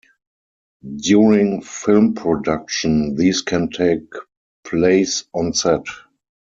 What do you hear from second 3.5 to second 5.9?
take place "on set".